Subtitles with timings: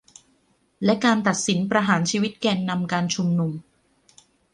[0.83, 3.51] และการตัดสินประหารชีวิตแกนนำการชุมนุม